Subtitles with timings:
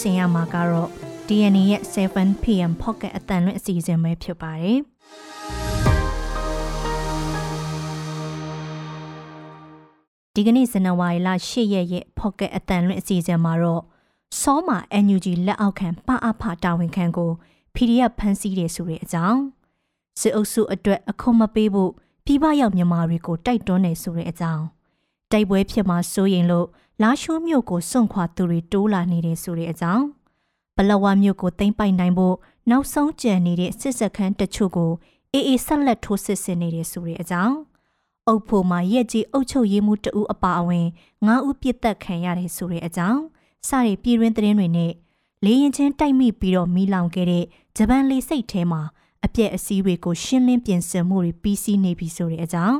[0.00, 0.90] ဆင်ရမှာကတော့
[1.28, 4.78] DNA ရဲ့ 7pm pocket အတန်လွင့်အစီအစဉ်ပဲဖြစ်ပါတယ်။
[10.34, 13.82] ဒီကနေ့ဇန်နဝါရီလ10ရက်ရဲ့ pocket အတန်လွင့်အစီအစဉ်မှာတော့
[14.40, 17.30] စောမာ NUG လက်အောက်ခံပအဖတာဝန်ခံကို
[17.74, 19.40] PDF ဖမ်းဆီးတယ်ဆိုတဲ့အကြောင်း
[20.20, 21.90] စစ်အုပ်စုအတွက်အခွန်မပေးဖို့
[22.24, 24.64] ပြည်ပရောက်မြန်မာတွေကိုတိုက်တွန်းနေဆိုတဲ့အကြောင်း
[25.32, 26.66] တိုက်ပွဲဖြစ်မှာစိုးရင်လို့
[27.02, 30.04] လာရှိုးမြို့ကိုစွန့်ခွာသူတွေတိုးလာနေတယ်ဆိုတဲ့အကြောင်း
[30.76, 32.36] ဘလဝမြို့ကိုသိမ်းပိုက်နိုင်ဖို့
[32.70, 34.92] နောက်ဆုံးကြံနေတဲ့စစ်စခန်းတချို့ကို
[35.32, 37.56] အေးအေးဆက်လက်ထိုးစစ်ဆင်နေတယ်ဆိုတဲ့အကြောင်း
[38.26, 40.86] အုပ်ဖို့မှာရက်ကြီးအုပ်ချုပ်ရေးမှုတအူးအပါအဝင်
[41.26, 43.20] ငါးဦးပြစ်တက်ခံရတယ်ဆိုတဲ့အကြောင်း
[43.68, 44.92] စတဲ့ပြည်တွင်းသတင်းတွေနဲ့
[45.44, 47.44] လေရင်ချင်းတိုက်မိပြီးတော့မီးလောင်ခဲ့တဲ့
[47.76, 48.82] ဂျပန်လေစိတ်ထဲမှာ
[49.24, 52.78] အပြက်အစည်းတွေကိုရှင်းလင်းပြင်ဆင်မှုတွေပြီးစီးနေပြီဆိုတဲ့အကြောင်း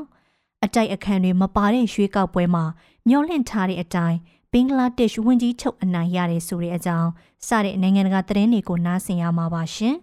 [0.65, 2.63] အတိုက်အခန့်တွေမပါတဲ့ရွှေကောက်ပွဲမှာ
[3.07, 4.17] မျောလင့်ထားတဲ့အတိုင်း
[4.51, 7.09] ဘင်္ဂလားဒေ့ရှ်ဝန်ကြီးချုပ်အနိုင်ရတယ်ဆိုတဲ့အကြောင်း
[7.47, 9.95] စတဲ့နိုင်ငံတကာသတင်းတွေကိုနားဆင်ရမှာပါရှင်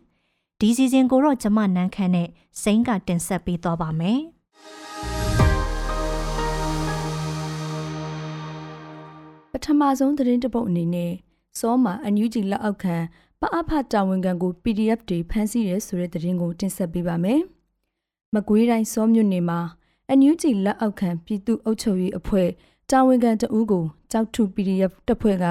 [0.60, 2.28] ဒီစီစဉ်ကိုတော့ကျမနန်းခမ်းနဲ့
[2.62, 4.20] စိန်ကတင်ဆက်ပေးသွားပါမယ်
[9.52, 11.12] ပထမဆုံးသတင်းတပုတ်အနေနဲ့
[11.58, 12.96] စောမှာအန်ယူဂျီလက်အောက်ခံ
[13.40, 17.40] ပအဖတာဝန်ခံကို PDF တွေဖမ်းဆီးရဲဆိုတဲ့သတင်းကိုတင်ဆက်ပေးပါမယ်။
[18.34, 19.60] မကွေးတိုင်းစောမြို့နယ်မှာ
[20.10, 22.48] အန်ယူဂျီလက်အောက်ခံပြည်သူ့အုပ်ချုပ်ရေးအဖွဲ့
[22.90, 25.46] တာဝန်ခံတဦးကိုကြောက်ထု PDF တပ်ဖွဲ့က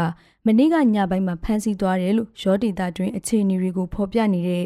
[0.45, 4.63] မနေ့ကညပိုင်းမှာဖမ်းဆီးသွားတယ်လို့ရောဒေတာတွင်အခြေအနေတွေကိုဖော်ပြနေတဲ့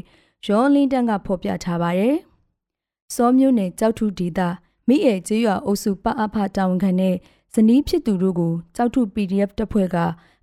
[0.48, 2.16] ရောလင်းတန်းကဖော်ပြထားပါတယ်။
[3.16, 4.48] စောမြို့နယ်ကြောက်ထုဒေတာ
[4.88, 7.16] မိအဲကျေးရွာအုပ်စုပအဖတာဝန်ခံနဲ့
[7.54, 9.98] ဇနီးဖြစ်သူတို့ကိုကြောက်ထု PDF တပ်ဖွဲ့က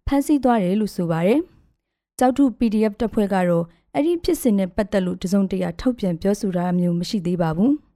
[0.06, 1.40] ဖမ်းဆီးသွားတယ်လို့ဆိုပါတယ်။
[2.18, 7.74] ကြောက်ထု PDF တပ်ဖွဲ့ကတော့အဲ့ဒီဖြစ်စဉ်နဲ့ပတ်သက်လို့တစုံတရာထုတ်ပြန်ပြောဆိုတာမျိုးမရှိသေးပါဘူး။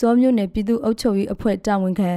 [0.00, 2.12] စောမြို့နယ်ပြည်သူ့အုပ်ချုပ်ရေးအဖွဲ့တာဝန်ခံ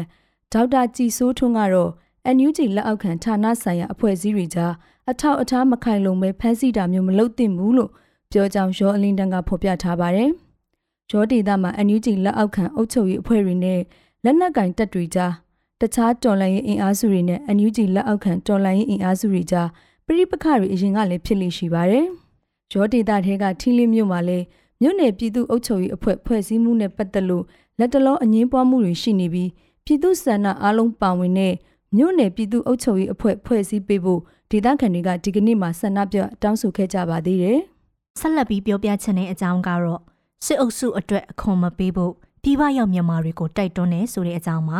[0.54, 1.92] ဒေါက်တာကြည်စိုးထွန်းကတော့
[2.36, 4.74] NUG လက်အောက်ခံဌာနဆိုင်ရာအဖွဲ့အစည်းတွေကြား
[5.12, 7.92] အထောက်အထားမခိုင်လုံပဲဖမ်းဆီးတာမျိုးမလုပ်သင့်ဘူးလို့
[8.32, 10.30] ပြောကြောင်းရောအလင်းတန်းကဖော်ပြထားပါတယ်။
[11.12, 13.80] ရောဒေတာမှာ NUG လက်အောက်ခံအုပ်ချုပ်ရေးအဖွဲ့တွေနဲ့
[14.24, 15.34] လက်နက်ကင်တပ်တွေကြား
[15.82, 19.68] တခြားတော်လှန်ရေးအင်အားစုတွေနဲ့ NUG လက်အောက်ခံတော်လှန်ရေးအင်အားစုတွေကြား
[20.06, 22.06] ပြိပခတွေအရင်ကလည်းဖြစ်လိရှိပါတယ်။
[22.74, 24.46] ရောဒေတာထဲကထီလင်းမြို့မှာလည်း
[24.82, 27.46] မြို့နယ်ပြည်သူ့အုပ်ချုပ်ရေးအဖွဲ့ဖွဲ့စည်းမှုနဲ့ပတ်သက်လို့
[27.80, 29.50] လက်တလုံးအငင်းပွားမှုတွေရှိနေပြီး
[29.86, 31.54] ပြည်သူ့ဆန္ဒအားလုံးပါဝင်တဲ့
[31.96, 37.60] မြို့နယ်ပြည်သူ့အုပ်ချုပ်ရေးအဖွဲ့ဖွဲ့စည်းပေးဖို့ဒေသခံတွေကဒီကနေ့မှဆန္ဒပြတောင်းဆိုခဲ့ကြပါသေးတယ်။
[38.20, 40.02] ဆက်လက်ပြီးပြောပြချင်တဲ့အကြောင်းကတော့
[40.46, 42.14] စစ်အုပ်စုအတွက်အခွန်မပေးဖို့
[42.44, 44.80] ပြည်ပရောက်မြန်မာတွေကိုတိုက်တွန်းနေဆိုတဲ့အကြောင်းပါ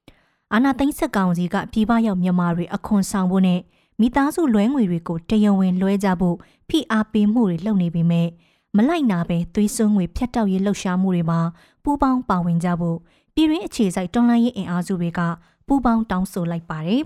[0.52, 3.60] ။အာနာသိန်းစစ်ကောင်စီကပြည်ပရောက်မြန်မာတွေအခွန်ဆောင်ဖို့နဲ့
[4.00, 6.36] မိသားစုလွဲငွေတွေကိုတယံဝင်လွှဲကြဖို့
[6.68, 8.28] ဖိအားပေးမှုတွေလုပ်နေပေမဲ့
[8.76, 11.40] မလိုက်နာပဲသွေးစွန်းငွေဖြတ်တောက်ရေးလှုပ်ရှားမှုတွေမှာ
[11.82, 12.98] ပူးပေါင်းပါဝင်ကြဖို့
[13.34, 15.20] ပြည်တွင်းအခြေစိုက်တွန်းလှန်ရေးအင်အားစုတွေက
[15.66, 17.02] ပူးပေါင်းတောင်းဆိုလိုက်ပါတယ်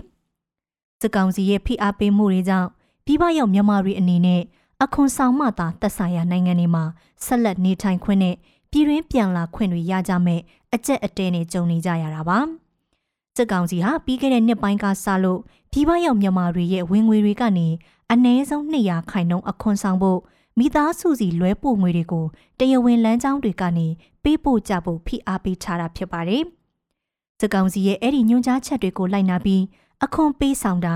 [1.01, 2.69] ။စစ်ကောင်စီရဲ့ဖိအားပေးမှုတွေကြောင့်
[3.05, 4.41] ပြည်ပရောက်မြန်မာတွေအနေနဲ့
[4.83, 6.83] အခွန်ဆောင်မှသာသက်ဆိုင်ရာနိုင်ငံတွေမှာ
[7.25, 8.35] ဆက်လက်နေထိုင်ခွင့်နဲ့
[8.71, 10.41] ပြည်တွင်းပြန်လာခွင့်တွေရကြမဲ့
[10.73, 12.39] အကျက်အတဲနဲ့ကြုံနေကြရတာပါ။
[13.35, 15.39] စစ်ကောင်စီဟာပြီးခဲ့တဲ့နှစ်ပိုင်းကစလို့
[15.71, 17.67] ပြည်ပရောက်မြန်မာတွေရဲ့ဝင်ငွေတွေကနေ
[18.11, 20.19] အနည်းဆုံး200ခိုင်နှုန်းအခွန်ဆောင်ဖို့
[20.59, 22.25] မိသားစုစီလွဲပို့ငွေတွေကို
[22.59, 23.87] တရားဝင်လမ်းကြောင်းတွေကနေ
[24.23, 26.43] ပေးပို့ကြဖို့ဖိအားပေးထားတာဖြစ်ပါတယ်။
[27.39, 29.63] စကောင်စီရဲ့အဲ့ဒီညွှန်ကြားချက်တွေကိုလိုက်နာပြီး
[30.03, 30.95] အခွန်ပေးဆောင်တာ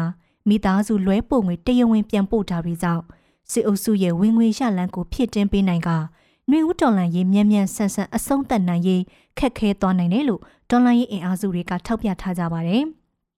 [0.49, 3.03] မိသားစုလွဲပို့ငွေတရားဝင်ပြန်ပို့တာတွေကြောင့်
[3.51, 9.01] စစ်အုပ်စုရဲ့ဝင်ငွေရလန်းကိုဖြစ်တင်ပေးနိုင်ကຫນွေဦးတော်လန်ရေးမြန်မြန်ဆန်ဆန်အဆုံးသတ်နိုင်ရေး
[9.39, 12.83] ခက်ခဲသွားနိုင်တယ်လို့ဒေါ်လာရေးအင်အားစုတွေကထောက်ပြထားကြပါတယ်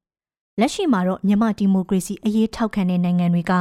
[0.59, 3.53] ။လက်ရှိမှာတော့မြန်မာဒီမိုကရေစီအရေးထောက်ခံတဲ့နိုင်ငံတွေက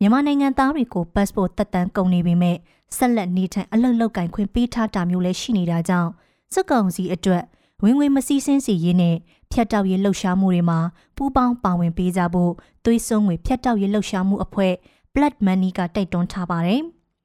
[0.00, 2.56] မြန်မာနိုင်ငံသားတွေကို passport တက်တန်းကုန်နေပေမဲ့
[2.96, 6.10] ဆက်လက်နေထိုင်အလုပ်လုပ်ကင်ခွင့်ပေးထားတာမျိုးလည်းရှိနေတာကြောင့်
[6.52, 7.44] စစ်ကောင်စီအတွက်
[7.82, 9.16] ဝင်ငွေမစည်းစင်းစီရေးနဲ့
[9.52, 10.78] ဖြတ်တောက်ရေးလှုပ်ရှားမှုတွေမှာ
[11.16, 12.52] ပူးပေါင်းပါဝင်ပေးကြဖို့
[12.84, 14.72] သွေးစွန်းငွေဖြတ်တောက်ရေးလှုပ်ရှားမှုအဖွဲ့
[15.14, 16.80] Blood Money ကတိုက်တွန်းထားပါတယ်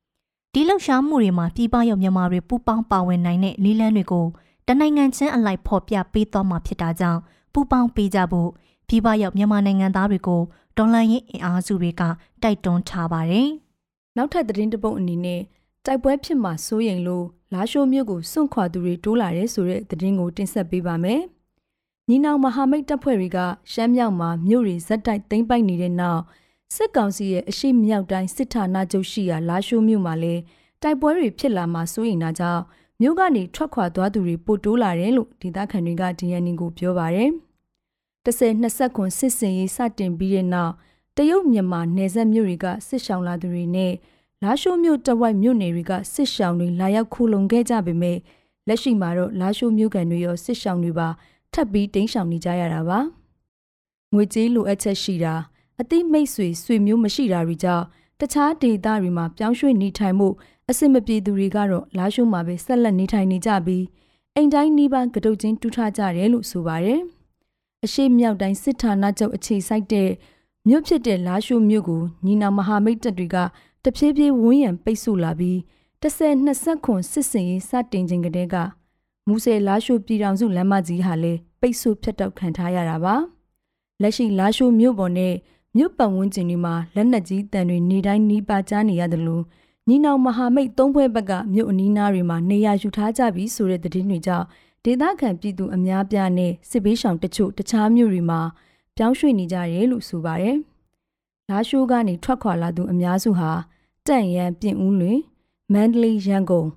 [0.53, 4.27] ။ဒီလှုပ်ရှားမှုတွေမှာပြည်ပရောက်မြန်မာတွေပူးပေါင်းပါဝင်နိုင်တဲ့နည်းလမ်းတွေကို
[4.68, 7.19] တနိုင်ငံချင်းအလိုက်ဖော်ပြပေးသွားမှာဖြစ်တာကြောင့်
[7.54, 8.50] ပူးပေါင်းပေးကြဖို့
[8.89, 10.41] ပြည်ပရောက်မြန်မာနိုင်ငံသားတွေကို
[10.77, 12.03] ဒေါ်လာရင်းအင်အားစုတွေက
[12.44, 13.50] တိုက်တွန်းထားပါတယ်။
[14.18, 15.41] နောက်ထပ်သတင်းတပုတ်အနေနဲ့
[15.86, 21.21] တိုက်ပွဲဖြစ်မှာစိုးရိမ်လို့လာရှိုးမြို့ကိုစွန့်ခွာသူတွေတိုးလာတယ်ဆိုတဲ့သတင်းကိုတင်ဆက်ပေးပါမယ်။
[22.09, 23.39] ညီနောင်မဟာမိတ်တပ်ဖွဲ့တွေက
[23.71, 26.21] ရှမ်းမြောက်မှာမြို့တွေဇက်တိုက်သိမ်းပိုက်နေတဲ့နောက်
[26.75, 30.42] စစ်ကောင်စီရဲ့အရှိမြောက်တိုင်းစစ်ဌာနချုပ်ရှိရာလာရှိုးမြို့မှာလည်း
[30.83, 32.63] တိုက်ပွဲတွေဖြစ်လာမှာစိုးရိမ်တာကြောင့်
[33.01, 37.31] မြို့ကနေထွက်ခွာသွားသူတွေပိုတိုးလာတယ်လို့ဒေသခံတွေက DNA ကိုပြောပါရယ်။
[38.40, 40.74] 10-20ခွန်စစ်စင်ရေးစတင်ပြီးတဲ့နောက်
[41.18, 43.94] တရုတ်မြန်မာနယ်စပ်မြို့တွေကစစ်ရှောင်လာသူတွေနဲ့
[44.44, 48.18] လာရှိုးမြို့တဝိုက်မြို့နယ်တွေကစစ်ရှောင်တွေလာရောက်ခိုလုံခဲ့ကြပေမဲ့
[48.68, 51.08] လက်ရှိမှာတော့လာရှိုးမြို့ကန်တွေရောစစ်ရှောင်တွေပါ
[51.54, 53.00] ထပ်ပြီးတိမ်းရှောင်နေကြရတာပါ
[54.14, 55.34] ငွေကြေးလိုအပ်ချက်ရှိတာ
[55.81, 57.86] အသိမိတ်ဆွေဆွေမျိုးမရှိတာတွေကြောင့်
[58.20, 60.28] တခြားဒေသတွေမှာပြောင်းရွှေ့နေထိုင်မှု
[60.70, 63.84] အဆင်မပြေသူတွေကတော့လာရှိုးမှာပဲဆက်လက်နေထိုင်နေကြပြီး
[64.36, 67.02] အိမ်တိုင်းနှီးပန်းကတုတ်ချင်းတူးထားကြတယ်လို့ဆိုပါတယ်။
[67.86, 70.10] အရှိမြောက်တိုင်းစစ်ဌာနချုပ်အခြေစိုက်တဲ့
[70.68, 73.38] မြို့ဖြစ်တဲ့လာရှိုးမြို့ကိုညီနောင်မဟာမိတ်တပ်တွေက
[73.84, 75.58] တဖြည်းဖြည်းဝန်းရံပိတ်ဆို့လာပြီး
[76.02, 78.56] 10 20ခွန်စစ်စင်ရေးစတင်ခြင်းကတည်းက
[79.28, 83.16] မူဆယ်လာရှိုးပြည်တော်စုလမ်းမကြီးဟာလည်းပိတ်ဆို့ဖြတ်တောက်ခံထားရတာပါ
[84.02, 85.34] လက်ရှိလာရှိုးမြို့ပေါ်နဲ့
[85.78, 89.44] မြို့ပတ်ဝန်းကျင်တွေမှာလက်နက်ကြီးတန်တွေနေတိုင်းနှီးပါကြားနေရတယ်လို့
[89.88, 94.46] ညီနောင်မဟာမိတ်သုံးဖွဲ့ဘက်ကမြို့အနီးနားတွေမှာနေရာယူထားကြပြီးဆိုတဲ့သတင်းတွေကြောင့်
[94.84, 98.42] ဒေသခံပြည်သူအများပြားနဲ့စစ်ဘေးရှောင်တချို့တခြားမြို့တွေမှာ
[98.96, 100.58] ပြောင်းရွှေ့နေကြတယ်လို့ဆိုပါတယ်။
[101.50, 103.52] လာရှိုးကနေထွက်ခွာလာသူအများစုဟာ
[104.08, 105.20] တန့်ရန်ပြင်ဦးလွင်
[105.74, 106.68] မန္တလေးရန်ကုန်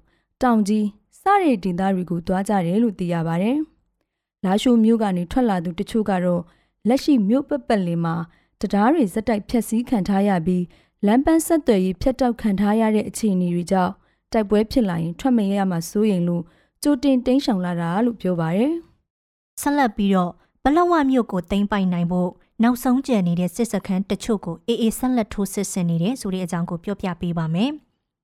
[0.42, 0.86] တောင်ကြီး
[1.20, 3.56] စတဲ့ဒေသတွေကိုသွားကြတယ်လို့သိရပါတယ်။
[4.44, 6.42] လာရှိုးမြို့ကနေထွက်လာသူတချို့ကတော့
[6.88, 8.14] လက်ရှိမြို့ပတ်ပတ်လည်မှာ
[8.60, 10.64] တရားတွေဇက်တိုက်ဖျက်ဆီးခံထားရပြီး
[11.06, 13.92] လမ်းပန်းဆက်သွယ်ရေးဖျက်တောက်ခံထားရတဲ့အခြေအနေတွေကြောင့်
[14.32, 16.42] တိုက်ပွဲဖြစ်လာရင်ထွက်မရရမှာစိုးရိမ်လို့
[16.82, 18.72] ကြိုတင်တင်းရှောင်လာတာလို့ပြောပါတယ်။
[19.60, 20.32] ဆက်လက်ပြီးတော့
[20.62, 22.30] ပလောဝမြို့ကိုတင်ပိုင်နိုင်ဖို့
[22.62, 27.70] နောက်ဆုံးကျန်နေတဲ့စစ်စခန်းတချို့ကိုအေးအေးဆက်လက်ထိုးစစ်ဆင်နေတယ်ဆိုတဲ့အကြောင်းကိုပြောပြပေးပါမယ်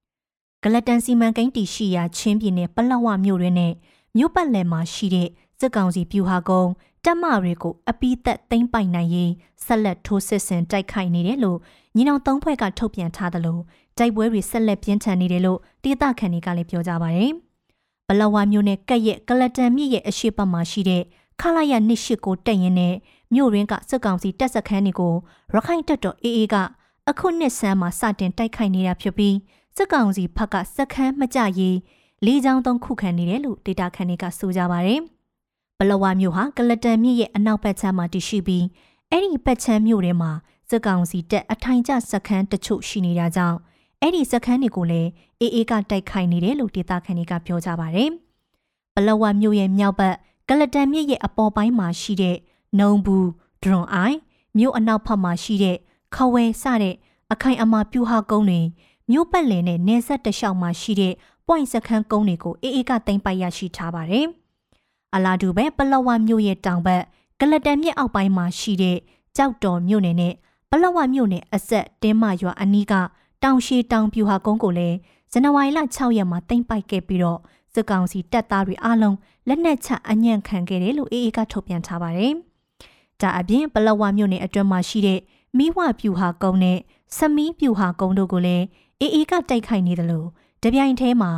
[0.63, 3.73] ။ဂလတန်စီမံကိန်းတီရှိရာချင်းပြည်နယ်ပလောဝမြို့တွင်နဲ့
[4.17, 5.29] မြို့ပတ်လည်မှာရှိတဲ့
[5.61, 6.71] စစ်ကောင်စီပြူဟာကုန်း
[7.05, 9.33] တက်မတွေကိုအပိသက်သိမ့်ပိုင်နိုင်ရေး
[9.65, 11.59] ဆက်လက်ထိုးစစ်ဆင်တိုက်ခိုက်နေတယ်လို့
[11.97, 13.59] ညီနောင်သုံးဖွဲ့ကထုတ်ပြန်ထားသလို
[13.99, 17.35] တိုက်ပွဲတွေဆက်လက်ပြင်းထန်နေတယ်လို့ဒေသခံတွေကလည်းပြောကြပါတယ်။
[18.09, 21.03] ဘလဝါမျိုးနဲ့ကက်ရဲ့ကလတန်မြစ်ရဲ့အရှိတ်မှာရှိတဲ့
[21.41, 22.95] ခလာရနှစ်ရှိကိုတက်ရင်နဲ့
[23.35, 25.15] မြို့ရင်းကစစ်ကောင်စီတပ်စခန်းတွေကို
[25.53, 26.57] ရခိုင်တပ်တော်အေးအေးက
[27.11, 29.37] အခုနှစ်ဆန်းမှာစတင်တိုက်ခိုက်နေတာဖြစ်ပြီး
[29.77, 31.77] စစ်ကောင်စီဘက်ကစခန်းမကြရေး
[32.25, 35.01] လေးချောင်းသုံးခုခံနေတယ်လို့ဒေတာခန်တွေကဆိုကြပါတယ်။
[35.79, 38.65] ဘလဝါမြို့ဟာကလတန်မြစ်ရဲ့အနောက်ဘက်ခြမ်းမှာတည်ရှိပြီး
[39.11, 40.33] အဲ့ဒီဘက်ခြမ်းမြို့ထဲမှာ
[40.71, 43.59] စစ်ကောင်စီတပ်အထိုင်ကျစခန်းတချို့ရှိနေတာကြောင့်
[44.03, 45.11] အဲ့ဒီစခန်းတွေကိုလည်း
[45.41, 48.11] အေးအေးကတိုက်ခိုက်နေတယ်လို့ဒေသခံတွေကပြောကြပါတယ်။
[48.95, 50.15] ဘလဝါမြို့ရဲ့မြောက်ဘက်
[50.49, 52.37] ကလတန်မြစ်ရဲ့အပေါ်ပိုင်းမှာရှိတဲ့
[52.79, 53.29] နုံဘူး
[53.63, 54.19] ဒရွန်အိုင်
[54.59, 55.77] မြို့အနောက်ဘက်မှာရှိတဲ့
[56.15, 56.95] ခဝဲစတဲ့
[57.33, 58.61] အခိုင်အမာပြူဟာကုန်းတွေ
[59.11, 61.15] မြို့ပတ်လည်နဲ့နေဆက်တလျှောက်မှာရှိတဲ့
[61.47, 64.27] point စခန်းကုန်းတွေကိုအေးအေးကတင်ပိုက်ရရှိထားပါတယ်။
[65.15, 67.03] အလာတူပဲပလောဝမြို့ရဲ့တောင်ဘက်
[67.41, 68.99] ကလတန်မြစ်အောက်ပိုင်းမှာရှိတဲ့
[69.37, 70.35] ကြောက်တော်မြို့နယ်နဲ့
[70.71, 72.93] ပလောဝမြို့နယ်အဆက်တင်းမရွာအနီးက
[73.43, 74.97] တောင်ရှိတောင်ပြူဟာကုန်းကိုလည်း
[75.33, 77.41] ဇန်နဝါရီလ6ရက်မှာတင်ပိုက်ခဲ့ပြီးတော့
[77.75, 79.17] စစ်ကောင်စီတပ်သားတွေအားလုံး
[79.49, 82.33] လက်နက်ချအညံ့ခံခဲ့တယ်လို့အေးအေးကထုတ်ပြန်ထားပါတယ်။
[83.21, 85.21] ဒါအပြင်ပလောဝမြို့နယ်အတွင်းမှာရှိတဲ့
[85.59, 86.79] မိဝပြူဟာကုန်းနဲ့
[87.17, 88.65] စမီးပြူဟာကုန်းတို့ကိုလည်း
[89.01, 90.29] အေးအေးကတိုက်ခိုက်နေတယ်လို့
[90.63, 91.31] တပြိုင်တည်းမှာ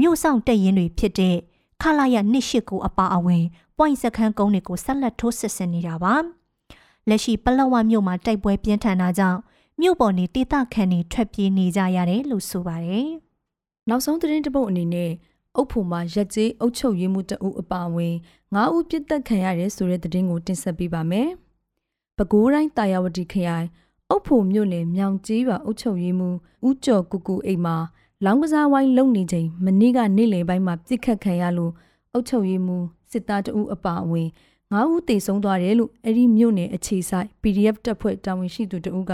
[0.00, 1.36] မြို့ဆောင်တပ်ရင်းတွေဖြစ်တဲ့
[1.82, 3.44] ခလာရနှစ်ရှိကိုအပါအဝင်
[3.76, 6.14] point စခန်းကုန်းတွေကိုဆက်လက်ထိုးစစ်ဆင်နေတာပါ
[7.08, 9.40] လက်ရှိပလောဝမြို့မှာတိုက်ပွဲပြင်းထန်တာကြောင့်
[9.80, 13.08] မြို့ပေါ်နေတိတခန့်နေထွက်ပြေးနေကြရတယ်လို့ဆိုပါတယ်
[13.88, 15.12] နောက်ဆုံးသတင်းတပုတ်အနေနဲ့
[15.56, 18.14] အုပ်ဖို့မှာရက်ကျေးအုပ်ချုပ်ရေးမှုတအုပ်အပါအဝင်
[18.54, 21.28] ၅ဦးပြစ်တက်ခံရတယ်ဆိုတဲ့သတင်းကိုတင်ဆက်ပေးပါမယ်။
[22.16, 23.68] ပဲခူးတိုင်းတာယာဝတီခရိုင်
[24.10, 26.28] အုပ်ဖို့မြို့နယ်မြောင်ကြီးရွာအုပ်ချုပ်ရေးမှု
[26.68, 27.76] ဦးကျော်ကူကူအိမ်မှာ
[28.24, 31.72] လောင်းကစားဝိုင်းလုံနေချိန်မနေ့ကနေ့လယ်ပိုင်းမှာပြစ်ခတ်ခံရလို့
[32.12, 32.78] အုတ်ချုပ်ရေးမှု
[33.10, 34.28] စစ်သားတအုပ်အပါအဝင်
[34.72, 39.12] ငါးဦးသေဆုံးသွားတယ်လို့အဲ့ဒီမြို့နယ်အခြေဆိုင် PDF တပ်ဖွဲ့တာဝန်ရှိသူတဦးက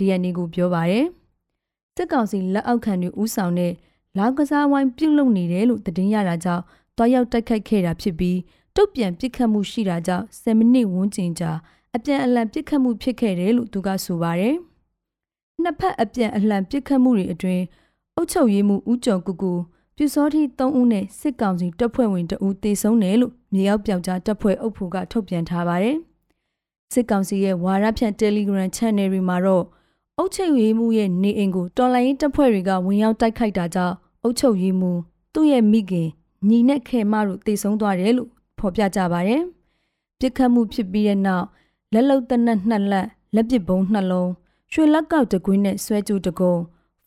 [0.00, 1.06] DNA ကိုပြောပါတယ်။
[1.96, 3.72] စစ်ကောင်စီလက်အောက်ခံတွေဥဆောင်တဲ့
[4.18, 6.64] လောင်းကစားဝိုင်းပြုတ်လုံနေတယ်လို့သတင်းရတာကြောင့်
[6.96, 8.38] တွားရောက်တိုက်ခိုက်ခဲ့တာဖြစ်ပြီး
[8.76, 11.52] တုတ်ပြန်ပစ်ခတ်မှုရှိတာကြောင့်10မိနစ်ဝန်းကျင်ကြာ
[11.96, 14.54] အပြန်အလှန်ပစ်ခတ်မှုဖြစ်ခဲ့တယ်လို့သူကဆိုပါတယ်။
[15.62, 17.64] နှစ်ဖက်အပြန်အလှန်ပစ်ခတ်မှုတွေအတွင်း
[18.16, 19.52] အုပ်ချုပ်ရေးမှူးဦးကျော်ကူကူ
[19.96, 25.96] ပြူစောတိ3ဦးနဲ့စစ်ကောင်စီတပ်ဖွဲ့ဝင်2ဦးသေဆုံးတယ်လို့မြေရောက်ပြောက်ကြားတပ်ဖွဲ့အုပ်ဖို့ကထုတ်ပြန်ထားပါတယ်။
[26.92, 29.64] စစ်ကောင်စီရဲ့ဝါရဖြန့် Telegram Channel တွေမှာတော့
[30.20, 35.00] အုပ်ချုပ်ရေးမှူးရဲ့နေအိမ်ကိုတော်လိုင်းတပ်ဖွဲ့တွေကဝင်ရောက်တိုက်ခိုက်တာကြောင့်အုပ်ချုပ်ရေးမှူး
[35.34, 36.08] သူ့ရဲ့မိခင်
[36.48, 39.42] ညီနဲ့ခဲမတို့သေဆုံးသွားတယ်လို့ဖော်ပြကြပါတယ်။
[40.18, 41.46] ပြစ်ခတ်မှုဖြစ်ပြီးတဲ့နောက်
[41.92, 44.30] လက်လုံတနက်နှစ်လက်လက်ပစ်ဘုံနှလုံး
[44.72, 46.54] ရွှေလက်ကောက်တကွင်းနဲ့ဆွဲကြိုးတကုံ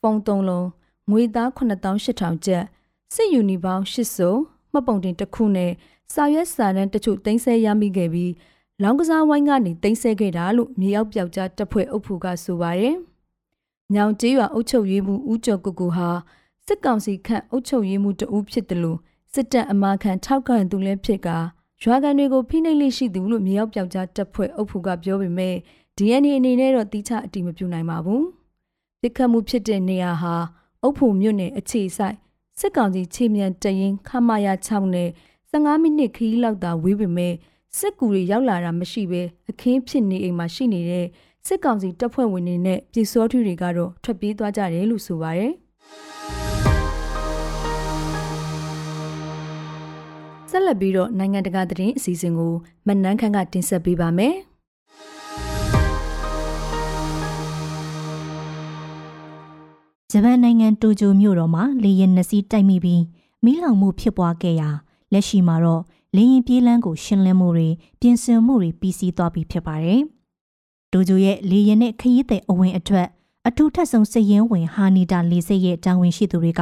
[0.01, 0.67] ဖုံသုံးလုံး
[1.09, 2.63] ငွေသား9800ကျပ်
[3.13, 4.33] စစ်ယူနီပေါင်း8စုံ
[4.71, 5.71] မှတ်ပုံတင်တစ်ခုနဲ့
[6.13, 8.31] စာရွက်စာတမ်းတချို့တင်ဆက်ရမိခဲ့ပြီး
[8.83, 12.95] လောင်းကစားဝိုင်းကနေတင်ဆက်ခဲ့တာလို့မြေရောက်ပြောက်ကြားတပ်ဖွဲ့အုပ်ဖူကဆိုပါတယ်။
[13.93, 16.09] ညောင်ကျေးရွာအုပ်ချုပ်ရေးမှူးဦးကျော်ကုကူဟာ
[16.67, 18.99] စစ်ကောင်စီခန့်အုပ်ချုပ်ရေးမှူးတဦးဖြစ်တယ်လို့
[19.33, 21.29] စစ်တပ်အမာခံထောက်ခံသူလည်းဖြစ်က
[21.83, 25.55] ရွာကန်တွေကိုဖိနှိပ်လေးရှိသူလို့မြေရောက်ပြောက်ကြားတပ်ဖွဲ့အုပ်ဖူကပြောပေမဲ့
[25.97, 28.21] DNA အနေနဲ့တော့တိကျအတိမပြုနိုင်ပါဘူး။
[29.01, 30.35] ပြစ်ခတ်မှုဖြစ်တဲ့နေရာဟာ
[30.81, 32.15] အုပ်ဖို့မြို့နယ်အခြေဆိုင်
[32.59, 35.09] စစ်ကောင်စီခြေမြန်တရင်ခမရ6နဲ့
[35.51, 37.33] 15မိနစ်ခရီးလောက်သာဝေးပေမဲ့
[37.79, 41.05] စစ်ကူတွေရောက်လာတာမရှိဘဲအခင်းဖြစ်နေအိမ်မှာရှိနေတဲ့
[41.47, 45.53] စစ်ကောင်စီတပ်ဖွဲ့ဝင်တွေနဲ့ပြည်စောထူတွေကတော့ထွက်ပြေးသွားကြတယ်လို့ဆိုပါတယ်
[50.49, 52.53] ဆက်လက်ပြီးတော့နိုင်ငံတကာသတင်းအစီအစဉ်ကို
[52.87, 54.35] မနန်းခန့်ကတင်ဆက်ပေးပါမယ်။
[60.11, 63.03] ဂျပန်နိုင်ငံတိုကျိုမြို့တော်မှာလေယာဉ်နှစ်စီးတိုက်မိပြီး
[63.43, 64.69] မီးလောင်မှုဖြစ်ပွားခဲ့ရာ
[65.13, 65.81] လက်ရှိမှာတော့
[66.15, 70.01] လေယာဉ်ပြေးလမ်းကိုရှင်းလင်းမှုတွေပြင်ဆင်မှုတွေပြီးစီးသွားပြီဖြစ်ပါတယ်။
[70.91, 73.07] တိုကျိုရဲ့လေယာဉ်နဲ့ခရီးသည်အဝင်အထွက်
[73.47, 76.61] အထူးထပ်ဆုံးစည်ရင်းဝင်ဟာနီတာလေဆိပ်ရဲ့တာဝန်ရှိသူတွေက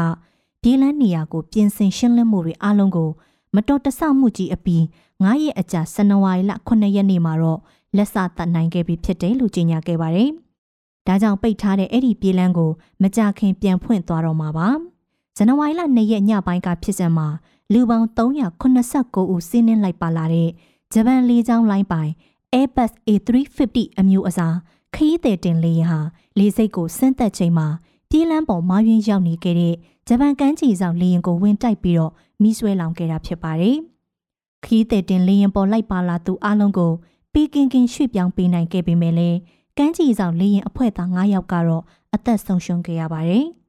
[0.62, 3.10] ပြေးလမ်းနေရာကိုပြင်ဆင်ရှင်းလင်းမှုတွေအားလုံးကို
[3.56, 4.82] မတော်တဆမှုကြီးအပြီး
[5.22, 7.60] 9ရက်အကြာဇန်နဝါရီလ9ရက်နေ့မှာတော့
[7.96, 10.30] လက်စတတ်နိုင်ခဲ့ပြီဖြစ်တယ်လို့ကြေညာခဲ့ပါတယ်။
[11.08, 14.70] ဒါကြောင့်ပိတ်ထားတဲ့အဲ့ဒီပြေးလန်းကိုမကြခင်ပြန်ဖွင့်သွားတော့မှာပါ။
[15.38, 17.28] ဇန်နဝါရီလ2ရက်ညပိုင်းကဖြစ်စံမှာ
[17.74, 20.50] လူပေါင်း389ဦးစီးနှင်းလိုက်ပါလာတဲ့
[20.94, 22.12] ဂျပန်လေကြောင်းလိုင်းပိုင်
[22.54, 24.56] Airbus A350 အမျိုးအစား
[24.96, 26.00] ခရီးသည်တင်လေယာဉ်ဟာ
[26.38, 27.68] လေဆိပ်ကိုဆင်းသက်ချိန်မှာ
[28.10, 29.76] ပြေးလန်းပေါ်မာယွင်းရောက်နေခဲ့တဲ့
[30.08, 33.78] ဂျပန်ကမ်းခြေဆောင်လေယာဉ်ကိုဝင်တိုက်ပြီးတော့မိဆွဲလောင်ခဲ့တာဖြစ်ပါတယ်။
[34.66, 36.92] ခရီးသည်တင်လေယာဉ်ပေါ်လိုက်ပါလာသူအလုံးကို
[37.34, 39.38] ပီကင်ကင်ရွှေ့ပြောင်းပေးနိုင်ခဲ့ပေမဲ့လည်း
[39.78, 41.84] ကမ်းခြေဆောင်လေရင်အဖွဲ့သား9ယောက်ကတော့
[42.14, 43.48] အသက်ဆုံးရှုံးခဲ့ရပါတယ်။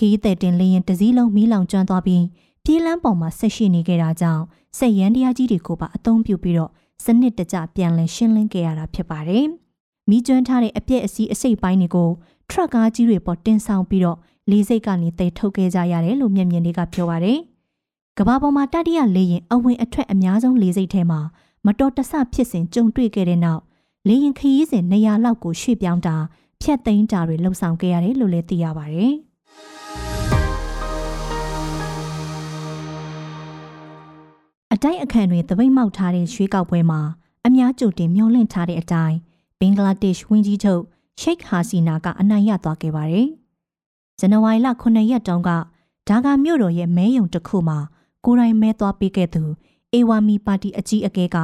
[0.00, 2.24] ခီးတဲ့တင်လေရင်တစည်းလုံးမီးလောင်ကျွမ်းသွားပြီး
[2.64, 4.42] ပြေးလန်းပေါ်မှာဆက်ရှိနေခဲ့တာကြောင့်
[4.78, 6.70] စက်ရန်တရားကြီးတွေကိုပါအသုံးပြုပြီးတော့
[7.04, 9.46] စနစ်တကျပြန်လည်ရှင်းလင်းခဲ့ရတာဖြစ်ပါတယ်။
[10.08, 12.10] မီးကျွမ်းထားတဲ့အပြက်အစီးအစိတ်ပိုင်းတွေကို
[12.50, 14.18] ထရက်ကားကြီးတွေပေါ်တင်ဆောင်ပြီးတော့
[14.50, 17.38] လေးစိတ်ကနေတိတ်ထုတ်ခဲ့ကြရတယ်လို့မျက်မြင်တွေကပြောပါတယ်။
[18.18, 21.20] ကဘာပေါ်မှာတတိယလေရင်အဝင်အထွက်အများဆုံးလေးစိတ်ထဲမှာ
[21.66, 23.62] မတော်တဆဖြစ်စဉ်ကြုံတွေ့ခဲ့တဲ့နောက်
[24.08, 26.16] လေရင်ခရီးစဉ်နေရာလောက်ကိုရွှေ့ပြောင်းတာ
[26.62, 29.14] ဖြတ်သိမ်းတာတွေလှုပ်ဆောင်ခဲ့ရတယ်လို့လည်းသိရပါတယ်။
[34.82, 37.00] တိုက်အခန့်တွေသပိတ်မောက်ထားတဲ့ရွှေကောက်ပွဲမှာ
[37.46, 39.16] အများကြိုတင်မျှော်လင့်ထားတဲ့အတိုင်း
[39.60, 40.82] ဘင်္ဂလားဒေ့ရှ်ဝန်ကြီးချုပ်
[41.20, 43.26] ရှိတ်ဟာစီနာကအနိုင်ရသွားခဲ့ပါတယ်။
[44.18, 45.50] ဇန်နဝါရီလ9ရက်တုန်းက
[46.08, 47.78] ဒါကာမြို့တော်ရဲ့မဲယုံတစ်ခုမှာ
[48.24, 49.42] ကိုရိုင်းမဲသွားပေးခဲ့သူ
[49.92, 51.36] အေဝါမီပါတီအကြီးအကဲက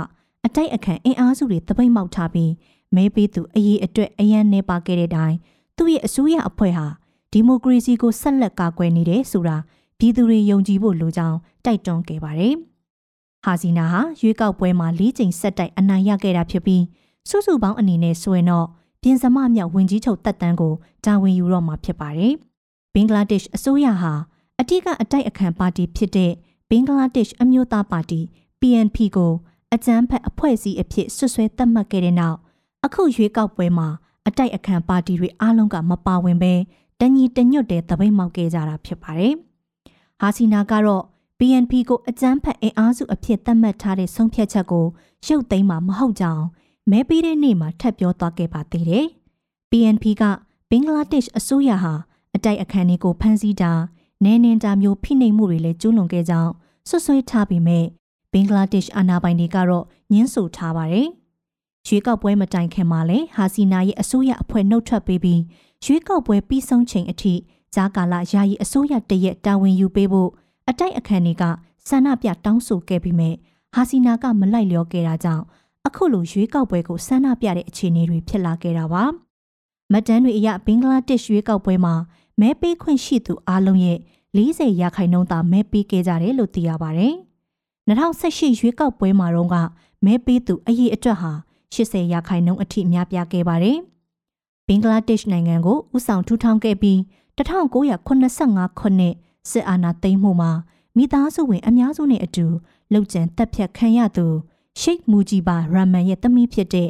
[0.47, 2.53] အတိုက်အခံအင်အားစုတွေတပိတ်မောက်ထားပြီး
[2.95, 5.35] မဲပေးသူအရေးအတွက်အယံနေပါခဲ့တဲ့တိုင်
[5.77, 6.87] သူ့ရဲ့အစိုးရအဖွဲ့ဟာ
[7.33, 9.57] ဒီမိုကရေစီကိုဆက်လက်ကာကွယ်နေတယ်ဆိုတာ
[9.99, 12.57] ပြည်သူတွေယုံကြည်ဖို့လိုကြောင်းတိုက်တွန်းခဲ့ပါတယ်။
[13.47, 16.83] ဟာစီနာဟာရွေးကောက်ပွဲမှာ၄ချိန်ဆက်တိုက်အနိုင်ရခဲ့တာဖြစ်ပြီး
[17.29, 18.67] စုစုပေါင်းအနေနဲ့ဆိုရင်တော့
[19.03, 20.75] ပြင်စမမြောက်ဝင်ကြီးချုပ်တက်တန်းကို
[21.05, 22.35] တာဝန်ယူတော့မှာဖြစ်ပါတယ်။
[22.95, 24.13] ဘင်္ဂလားဒေ့ရှ်အစိုးရဟာ
[24.61, 26.33] အတိကအတိုက်အခံပါတီဖြစ်တဲ့
[26.71, 28.21] ဘင်္ဂလားဒေ့ရှ်အမျိုးသားပါတီ
[28.61, 29.33] PNP ကို
[29.75, 32.39] အကြမ်းဖက်အဖွဲ့အစည်းအဖြစ်ဆွဆွဲသတ်မှတ်ခဲ့တဲ့နောက်
[32.85, 33.89] အခုရွေးကောက်ပွဲမှာ
[34.27, 36.55] အတိုက်အခံပါတီတွေအားလုံးကမပါဝင်ပဲ
[37.01, 39.35] တညီတညွတ်တဲ့သပိတ်မှောက်ခဲ့ကြတာဖြစ်ပါတယ်။
[40.21, 41.05] ဟာစီနာကတော့
[41.41, 44.87] BNP ကိုအကြမ်းဖက်အင်အားစုအဖြစ်သတ်မှတ်ထားတဲ့ဆုံးဖြတ်ချက်ကို
[45.27, 46.45] ရုပ်သိမ်းမှာမဟုတ်ကြောင်း
[46.91, 49.07] မဲပေးတဲ့နေ့မှာထပ်ပြောသွားခဲ့ပါသေးတယ်။
[49.71, 50.23] BNP က
[50.71, 51.95] ဘင်္ဂလားဒေ့ရှ်အစိုးရဟာ
[52.37, 53.73] အတိုက်အခံတွေကိုဖမ်းဆီးတာ
[54.25, 56.53] နဲနင်တာမျိုးဖိနှိပ်မှုတွေလည်းကျူးလွန်ခဲ့ကြောင်း
[56.89, 57.85] ဆွဆွဲထားပြီးမဲ့
[58.33, 61.09] ဘင်္ဂလားဒေ့ရှ်အာဏာပိုင်တွေကတော့ညှင်းဆိုထားပါတယ်။
[61.87, 65.41] ရွေးကောက်ပွဲမတိုင်ခင်မှာလည်းဟာစီနာရဲ့အစိုးရအဖွဲ့နှုတ်ထွက်ပေးပြီး
[65.85, 67.35] ရွေးကောက်ပွဲပြီးဆုံးချိန်အထိ
[67.75, 70.31] ဂျာကာလာယာယီအစိုးရတရက်တာဝန်ယူပေးဖို့
[70.69, 71.45] အတိုက်အခံတွေက
[71.89, 73.31] ဆန္ဒပြတောင်းဆိုခဲ့ပြီးမြဲ
[73.75, 75.45] ဟာစီနာကမလိုက်လျောခဲ့တာကြောင့်
[75.87, 79.05] အခုလိုရွေးကောက်ပွဲကိုဆန္ဒပြတဲ့အခြေအနေတွေဖြစ်လာခဲ့တာပါ။
[79.93, 81.95] မတန်းတွေအရဘင်္ဂလားဒေ့ရှ်ရွေးကောက်ပွဲမှာ
[82.41, 83.99] မဲပေးခွင့်ရှိသူအလုံးရဲ့
[84.37, 87.15] 40ရာခိုင်နှုန်းသာမဲပေးခဲ့ကြတယ်လို့သိရပါတယ်။
[87.89, 89.57] 2018ရွေးကောက်ပွဲမှာတော့က
[90.05, 91.33] မဲပေးသူအရေးအတွက်ဟာ
[91.75, 93.79] 80ရာခိုင်နှုန်းအထိများပြားခဲ့ပါတယ်။
[94.67, 96.99] ဘင်္ဂလားဒေ့ရှ်နိုင်ငံကိုဥဆောင်ထူထောင်ခဲ့ပြီး
[97.39, 99.15] 1985ခုနှစ်
[99.51, 100.53] စစ်အာဏာသိမ်းမှုမှာ
[100.97, 102.47] မိသားစုဝင်အများစုနဲ့အတူ
[102.93, 104.27] လှုပ်ကြံတပ်ဖြတ်ခံရသူ
[104.81, 106.89] ရှိတ်မူဂျီဘာရာမန်ရဲ့သမီးဖြစ်တဲ့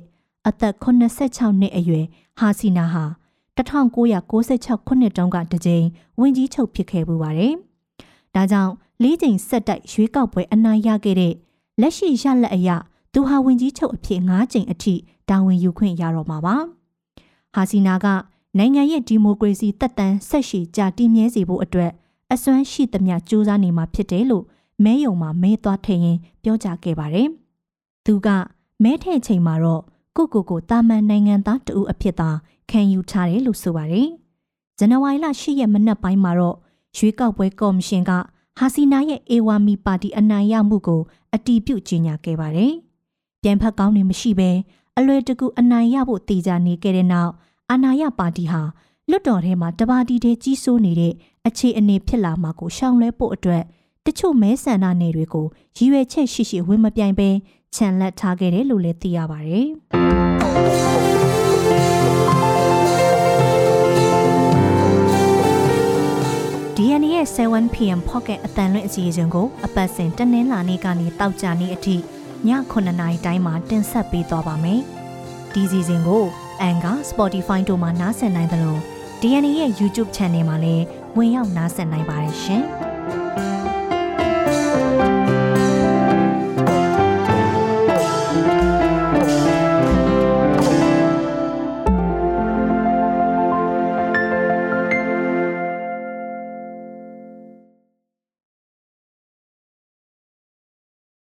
[0.48, 2.06] အသက်86နှစ်အရွယ်
[2.38, 3.04] ဟာစီနာဟာ
[3.56, 5.86] 1996ခုနှစ်တုန်းကတကြိမ်
[6.20, 7.54] ဝင်ကြီးချုပ်ဖြစ်ခဲ့ပူပါတယ်။
[8.34, 8.72] ဒါကြောင့်
[9.02, 11.34] လေးချိန်ဆက်တိုက်ရွေးကောက်ပွဲအနိုင်ရခဲ့တဲ့
[11.80, 12.70] လက်ရှိရလက်အရ
[13.12, 14.94] သူဟာဝင်ကြီးချုပ်အဖြစ်၅ချိန်အထိ
[15.28, 16.56] တာဝန်ယူခွင့်ရတော့မှာပါ။
[17.54, 18.06] ဟာစီနာက
[18.58, 21.92] နိုင်ငံရဲ့ဒီမိုကရေစီတက်တန်းဆက်ရှိကြာတည်မြဲစေဖို့အတွက်
[22.32, 24.44] အစွမ်းရှိသမျှကြိုးစားနေမှာဖြစ်တယ်လို့
[24.84, 27.28] မဲယုံမှာမဲသွားထည့်ရင်ပြောကြားခဲ့ပါတယ်။
[28.06, 28.28] သူက
[28.82, 29.82] မဲထည့်ချိန်မှာတော့
[30.16, 32.30] ကိုကိုကိုတာမန်နိုင်ငံသားတဦးအဖြစ်သာ
[32.70, 34.08] ခံယူထားတယ်လို့ဆိုပါတယ်။
[34.78, 36.56] ဇန်နဝါရီလ10ရက်မနက်ပိုင်းမှာတော့
[36.96, 38.12] ရွေးကောက်ပွဲကော်မရှင်က
[38.58, 41.02] ဟာစီနာရဲ့အေဝါမီပါတီအနိုင်ရမှုကို
[41.34, 42.72] အတီးပြုတ်ကြေညာခဲ့ပါတယ်။
[43.42, 44.50] ပြန်ဖက်ကောင်းနေမရှိဘဲ
[44.96, 47.32] အလွယ်တကူအနိုင်ရဖို့တေချာနေခဲ့တဲ့နောက်
[47.70, 48.62] အာနာယပါတီဟာ
[49.10, 53.62] လွတ်တော်ထဲမှာတပါတီတည်းကြီးစိုးနေတဲ့အ အခြေအနေဖြစ်လာမှာကိုရှောင်လွဲဖို့အတွက်
[54.06, 57.28] တချို့မဲဆန္ဒနယ်တွေကိုရည်ရွယ်ချက်ရှိရှိဝင်မပြိုင်ပဲ
[57.74, 59.66] ခြံလက်ထားခဲ့တယ်လို့လည်းသိရပါတယ်။
[66.76, 71.98] DNA ရဲ့ 7pm pocket အတန်လွင့်အစီအစဉ်ကိုအပတ်စဉ်တနင်္လာနေ့ကနေတောက်ကြနေ့အထိည
[72.48, 74.80] 9:00နာရီတိုင်းမှာတင်ဆက်ပေးသွားပါမယ်။
[75.52, 76.24] ဒီစီစဉ်ကို
[76.60, 78.76] အန်က Spotify တို့မှာနားဆင်နိုင်သလို
[79.20, 80.84] DNA ရဲ့ YouTube Channel မှာလည်း
[81.16, 82.64] ဝင်ရောက်နားဆင်နိုင်ပါတယ်ရှင်။